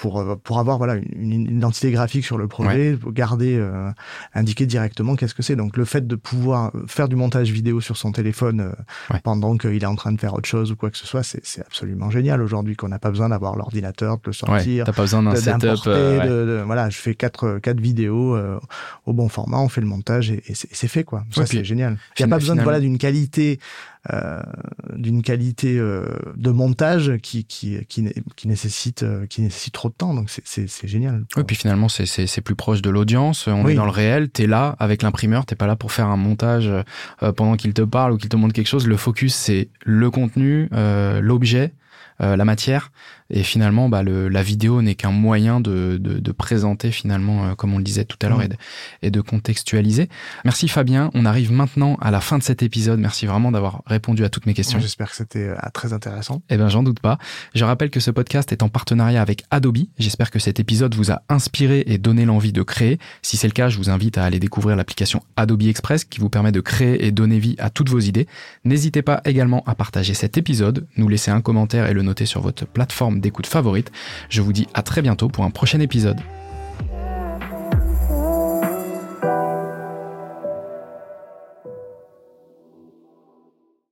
pour 0.00 0.18
euh, 0.18 0.34
pour 0.42 0.58
avoir 0.58 0.78
voilà 0.78 0.94
une, 0.94 1.32
identité 1.32 1.90
graphique 1.90 2.24
sur 2.24 2.38
le 2.38 2.48
projet, 2.48 2.96
garder 3.08 3.56
euh, 3.56 3.90
indiquer 4.34 4.64
directement 4.64 5.14
qu'est-ce 5.14 5.34
que 5.34 5.42
c'est. 5.42 5.56
Donc 5.56 5.76
le 5.76 5.84
fait 5.84 6.06
de 6.06 6.16
pouvoir 6.16 6.72
faire 6.86 7.08
du 7.08 7.16
montage 7.16 7.50
vidéo 7.50 7.80
sur 7.82 7.98
son 7.98 8.10
téléphone 8.10 8.60
euh, 8.60 9.16
pendant 9.22 9.58
qu'il 9.58 9.82
est 9.82 9.86
en 9.86 9.96
train 9.96 10.12
de 10.12 10.18
faire 10.18 10.34
autre 10.34 10.48
chose 10.48 10.72
ou 10.72 10.76
quoi 10.76 10.90
que 10.90 10.96
ce 10.96 11.06
soit, 11.06 11.22
c'est 11.22 11.60
absolument 11.60 12.10
génial 12.10 12.40
aujourd'hui 12.40 12.76
qu'on 12.76 12.88
n'a 12.88 12.98
pas 12.98 13.10
besoin 13.10 13.28
d'avoir 13.28 13.56
l'ordinateur, 13.56 14.16
de 14.16 14.22
le 14.26 14.32
sortir, 14.32 14.86
t'as 14.86 14.92
pas 14.92 15.02
besoin 15.02 15.22
d'un 15.22 15.36
setup. 15.36 15.84
De, 15.84 16.62
voilà, 16.64 16.88
je 16.88 16.96
fais 16.96 17.14
quatre 17.14 17.58
quatre 17.58 17.80
vidéos 17.80 18.38
au 19.04 19.12
bon 19.12 19.28
format, 19.28 19.58
on 19.58 19.68
fait 19.68 19.82
le 19.82 19.86
montage 19.86 20.30
et, 20.30 20.42
c'est 20.54 20.88
fait 20.88 21.04
quoi. 21.04 21.24
Ça 21.30 21.44
c'est 21.44 21.62
génial. 21.62 21.98
Il 22.18 22.24
n'y 22.24 22.32
a 22.32 22.34
pas 22.34 22.38
besoin 22.38 22.56
de, 22.56 22.62
voilà 22.62 22.80
d'une 22.80 22.96
qualité 22.96 23.60
euh, 23.99 23.99
d'une 24.96 25.22
qualité 25.22 25.78
euh, 25.78 26.06
de 26.36 26.50
montage 26.50 27.18
qui 27.22 27.44
qui 27.44 27.84
qui, 27.86 28.08
qui 28.34 28.48
nécessite 28.48 29.02
euh, 29.02 29.26
qui 29.26 29.42
nécessite 29.42 29.74
trop 29.74 29.88
de 29.88 29.94
temps. 29.94 30.14
Donc 30.14 30.30
c'est 30.30 30.68
c'est 30.68 30.88
génial. 30.88 31.24
Oui, 31.36 31.44
puis 31.44 31.56
finalement 31.56 31.88
c'est 31.88 32.06
c'est 32.06 32.26
c'est 32.26 32.40
plus 32.40 32.54
proche 32.54 32.80
de 32.82 32.90
l'audience, 32.90 33.46
on 33.46 33.68
est 33.68 33.74
dans 33.74 33.84
le 33.84 33.90
réel, 33.90 34.30
tu 34.30 34.42
es 34.42 34.46
là 34.46 34.74
avec 34.78 35.02
l'imprimeur, 35.02 35.44
t'es 35.44 35.56
pas 35.56 35.66
là 35.66 35.76
pour 35.76 35.92
faire 35.92 36.06
un 36.06 36.16
montage 36.16 36.70
pendant 37.36 37.56
qu'il 37.56 37.74
te 37.74 37.82
parle 37.82 38.12
ou 38.12 38.16
qu'il 38.16 38.28
te 38.28 38.36
montre 38.36 38.54
quelque 38.54 38.68
chose, 38.68 38.86
le 38.86 38.96
focus 38.96 39.34
c'est 39.34 39.68
le 39.84 40.10
contenu, 40.10 40.68
l'objet 41.20 41.74
euh, 42.20 42.36
la 42.36 42.44
matière. 42.44 42.92
Et 43.30 43.42
finalement, 43.42 43.88
bah, 43.88 44.02
le, 44.02 44.28
la 44.28 44.42
vidéo 44.42 44.82
n'est 44.82 44.94
qu'un 44.94 45.10
moyen 45.10 45.60
de, 45.60 45.98
de, 46.00 46.18
de, 46.18 46.32
présenter 46.32 46.90
finalement, 46.90 47.44
euh, 47.44 47.54
comme 47.54 47.74
on 47.74 47.78
le 47.78 47.84
disait 47.84 48.04
tout 48.04 48.16
à 48.22 48.28
l'heure, 48.28 48.38
mm. 48.40 48.48
et, 49.02 49.10
de, 49.10 49.20
contextualiser. 49.20 50.08
Merci 50.44 50.68
Fabien. 50.68 51.10
On 51.14 51.24
arrive 51.24 51.52
maintenant 51.52 51.96
à 52.00 52.10
la 52.10 52.20
fin 52.20 52.38
de 52.38 52.42
cet 52.42 52.62
épisode. 52.62 52.98
Merci 52.98 53.26
vraiment 53.26 53.52
d'avoir 53.52 53.82
répondu 53.86 54.24
à 54.24 54.28
toutes 54.28 54.46
mes 54.46 54.54
questions. 54.54 54.80
J'espère 54.80 55.10
que 55.10 55.16
c'était 55.16 55.48
euh, 55.48 55.56
très 55.72 55.92
intéressant. 55.92 56.42
Eh 56.50 56.56
ben, 56.56 56.68
j'en 56.68 56.82
doute 56.82 57.00
pas. 57.00 57.18
Je 57.54 57.64
rappelle 57.64 57.90
que 57.90 58.00
ce 58.00 58.10
podcast 58.10 58.52
est 58.52 58.62
en 58.62 58.68
partenariat 58.68 59.22
avec 59.22 59.44
Adobe. 59.50 59.78
J'espère 59.98 60.30
que 60.30 60.38
cet 60.38 60.58
épisode 60.58 60.94
vous 60.94 61.12
a 61.12 61.22
inspiré 61.28 61.84
et 61.86 61.98
donné 61.98 62.24
l'envie 62.24 62.52
de 62.52 62.62
créer. 62.62 62.98
Si 63.22 63.36
c'est 63.36 63.46
le 63.46 63.52
cas, 63.52 63.68
je 63.68 63.78
vous 63.78 63.90
invite 63.90 64.18
à 64.18 64.24
aller 64.24 64.40
découvrir 64.40 64.76
l'application 64.76 65.22
Adobe 65.36 65.62
Express 65.62 66.04
qui 66.04 66.20
vous 66.20 66.30
permet 66.30 66.52
de 66.52 66.60
créer 66.60 67.06
et 67.06 67.12
donner 67.12 67.38
vie 67.38 67.56
à 67.58 67.70
toutes 67.70 67.88
vos 67.88 68.00
idées. 68.00 68.26
N'hésitez 68.64 69.02
pas 69.02 69.20
également 69.24 69.62
à 69.66 69.74
partager 69.74 70.14
cet 70.14 70.38
épisode, 70.38 70.86
nous 70.96 71.08
laisser 71.08 71.30
un 71.30 71.40
commentaire 71.40 71.86
et 71.86 71.94
le 71.94 72.02
noter 72.02 72.26
sur 72.26 72.40
votre 72.40 72.66
plateforme 72.66 73.19
d'écoute 73.20 73.46
favorite. 73.46 73.90
Je 74.28 74.42
vous 74.42 74.52
dis 74.52 74.66
à 74.74 74.82
très 74.82 75.02
bientôt 75.02 75.28
pour 75.28 75.44
un 75.44 75.50
prochain 75.50 75.80
épisode. 75.80 76.20